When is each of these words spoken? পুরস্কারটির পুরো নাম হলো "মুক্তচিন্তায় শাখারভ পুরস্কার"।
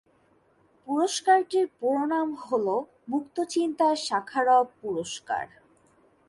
পুরস্কারটির 0.87 1.67
পুরো 1.77 2.03
নাম 2.05 2.27
হলো 2.43 2.75
"মুক্তচিন্তায় 3.07 3.97
শাখারভ 4.07 4.65
পুরস্কার"। 4.81 5.45